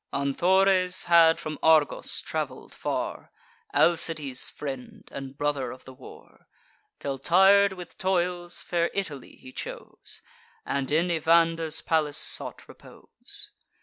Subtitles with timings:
[0.11, 3.31] Anthores had from Argos travel'd far,
[3.71, 6.47] Alcides' friend, and brother of the war;
[6.97, 10.23] Till, tir'd with toils, fair Italy he chose,
[10.65, 13.51] And in Evander's palace sought repose.